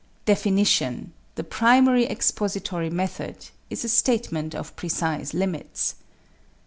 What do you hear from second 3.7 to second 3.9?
a